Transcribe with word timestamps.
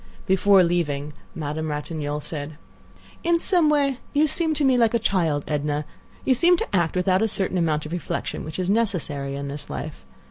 Before 0.25 0.63
leaving 0.63 1.13
Madame 1.35 1.69
Ratignolle 1.69 2.21
said: 2.21 2.57
"In 3.23 3.37
some 3.37 3.69
way 3.69 3.99
you 4.13 4.25
seem 4.25 4.55
to 4.55 4.63
me 4.65 4.75
like 4.75 4.95
a 4.95 4.97
child, 4.97 5.43
Edna. 5.47 5.85
You 6.25 6.33
seem 6.33 6.57
to 6.57 6.75
act 6.75 6.95
without 6.95 7.21
a 7.21 7.27
certain 7.27 7.59
amount 7.59 7.85
of 7.85 7.91
reflection 7.91 8.43
which 8.43 8.57
is 8.57 8.67
necessary 8.71 9.35
in 9.35 9.47
this 9.47 9.69
life. 9.69 10.03